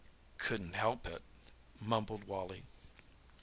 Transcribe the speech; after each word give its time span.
"Couldn't 0.39 0.73
help 0.73 1.05
it," 1.05 1.21
mumbled 1.79 2.23
Wally. 2.23 2.63